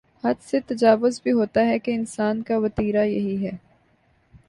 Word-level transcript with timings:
حد 0.23 0.41
سے 0.41 0.59
تجاوز 0.59 1.21
بھی 1.23 1.31
ہوتا 1.31 1.65
ہے 1.65 1.77
کہ 1.79 1.91
انسان 1.91 2.41
کا 2.43 2.57
وتیرہ 2.57 3.05
یہی 3.05 3.45
ہے۔ 3.45 3.51